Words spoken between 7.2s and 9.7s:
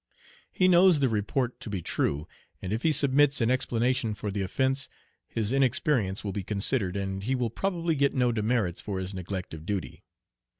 he will probably get no demerits for his neglect of